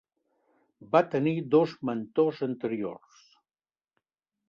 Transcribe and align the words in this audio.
Va 0.95 1.01
tenir 1.17 1.35
dos 1.57 1.77
mentors 1.91 2.43
anteriors. 2.51 3.25